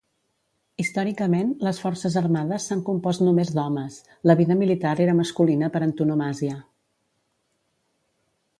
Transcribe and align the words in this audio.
Històricament 0.83 1.51
les 1.67 1.81
Forces 1.83 2.15
Armades 2.21 2.65
s'han 2.69 2.81
compost 2.87 3.23
només 3.27 3.53
d'homes: 3.57 3.99
la 4.31 4.37
vida 4.41 4.57
militar 4.65 4.95
era 5.05 5.15
masculina 5.21 5.69
per 5.77 5.83
antonomàsia. 5.91 6.57